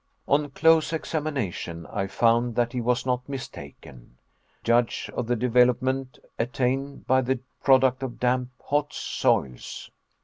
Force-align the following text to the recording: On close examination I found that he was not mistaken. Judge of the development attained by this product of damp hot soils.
On 0.27 0.49
close 0.49 0.93
examination 0.93 1.85
I 1.85 2.07
found 2.07 2.55
that 2.55 2.73
he 2.73 2.81
was 2.81 3.05
not 3.05 3.29
mistaken. 3.29 4.17
Judge 4.63 5.11
of 5.13 5.27
the 5.27 5.35
development 5.35 6.17
attained 6.39 7.05
by 7.05 7.21
this 7.21 7.37
product 7.63 8.01
of 8.01 8.19
damp 8.19 8.49
hot 8.63 8.93
soils. 8.93 9.91